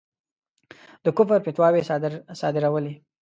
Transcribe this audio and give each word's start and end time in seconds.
د 1.03 1.05
کُفر 1.17 1.39
فتواوې 1.45 1.81
صادرولې. 2.39 2.93